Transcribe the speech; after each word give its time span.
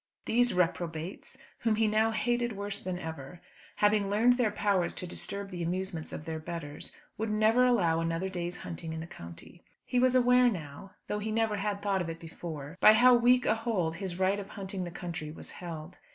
These 0.25 0.55
reprobates, 0.55 1.37
whom 1.59 1.75
he 1.75 1.87
now 1.87 2.09
hated 2.09 2.53
worse 2.53 2.79
than 2.79 2.97
ever, 2.97 3.39
having 3.75 4.09
learned 4.09 4.33
their 4.33 4.49
powers 4.49 4.95
to 4.95 5.05
disturb 5.05 5.51
the 5.51 5.61
amusements 5.61 6.11
of 6.11 6.25
their 6.25 6.39
betters, 6.39 6.91
would 7.19 7.29
never 7.29 7.65
allow 7.65 7.99
another 7.99 8.27
day's 8.27 8.57
hunting 8.57 8.93
in 8.93 8.99
the 8.99 9.05
county. 9.05 9.63
He 9.85 9.99
was 9.99 10.15
aware 10.15 10.49
now, 10.49 10.95
though 11.05 11.19
he 11.19 11.31
never 11.31 11.57
had 11.57 11.83
thought 11.83 12.01
of 12.01 12.09
it 12.09 12.19
before, 12.19 12.79
by 12.81 12.93
how 12.93 13.13
weak 13.13 13.45
a 13.45 13.53
hold 13.53 13.97
his 13.97 14.17
right 14.17 14.39
of 14.39 14.49
hunting 14.49 14.85
the 14.85 14.89
country 14.89 15.29
was 15.29 15.51
held. 15.51 15.99